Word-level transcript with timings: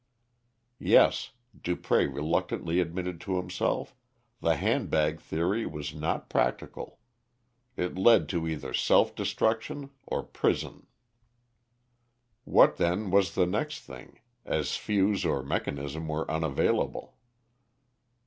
Yes, 0.79 1.29
Dupré 1.55 2.11
reluctantly 2.11 2.79
admitted 2.79 3.21
to 3.21 3.37
himself, 3.37 3.95
the 4.39 4.55
handbag 4.55 5.19
theory 5.21 5.67
was 5.67 5.93
not 5.93 6.27
practical. 6.27 6.97
It 7.77 7.95
led 7.99 8.27
to 8.29 8.47
either 8.47 8.73
self 8.73 9.13
destruction 9.13 9.91
or 10.07 10.23
prison. 10.23 10.87
What 12.45 12.77
then 12.77 13.11
was 13.11 13.35
the 13.35 13.45
next 13.45 13.81
thing, 13.81 14.17
as 14.43 14.75
fuse 14.75 15.23
or 15.23 15.43
mechanism 15.43 16.07
were 16.07 16.25
unavailable? 16.31 17.15